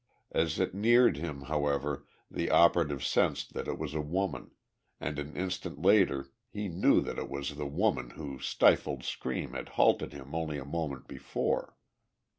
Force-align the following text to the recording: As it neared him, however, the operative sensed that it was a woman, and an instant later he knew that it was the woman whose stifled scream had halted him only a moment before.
As 0.31 0.59
it 0.59 0.73
neared 0.73 1.17
him, 1.17 1.41
however, 1.43 2.07
the 2.31 2.49
operative 2.49 3.03
sensed 3.05 3.53
that 3.53 3.67
it 3.67 3.77
was 3.77 3.93
a 3.93 4.01
woman, 4.01 4.49
and 4.99 5.19
an 5.19 5.35
instant 5.35 5.79
later 5.79 6.31
he 6.49 6.67
knew 6.67 7.01
that 7.01 7.19
it 7.19 7.29
was 7.29 7.53
the 7.55 7.67
woman 7.67 8.09
whose 8.09 8.47
stifled 8.47 9.03
scream 9.03 9.53
had 9.53 9.69
halted 9.77 10.11
him 10.11 10.33
only 10.33 10.57
a 10.57 10.65
moment 10.65 11.07
before. 11.07 11.77